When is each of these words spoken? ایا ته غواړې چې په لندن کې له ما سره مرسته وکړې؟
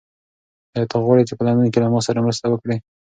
ایا 0.75 0.85
ته 0.91 0.97
غواړې 1.03 1.23
چې 1.27 1.33
په 1.37 1.43
لندن 1.47 1.67
کې 1.71 1.79
له 1.83 1.89
ما 1.93 1.99
سره 2.07 2.23
مرسته 2.25 2.45
وکړې؟ 2.49 2.77